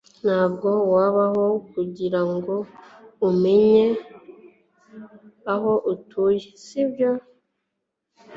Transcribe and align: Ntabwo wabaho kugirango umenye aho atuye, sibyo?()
Ntabwo 0.23 0.69
wabaho 0.93 1.45
kugirango 1.71 2.55
umenye 3.29 3.85
aho 5.53 5.71
atuye, 5.93 6.39
sibyo?() 6.63 7.11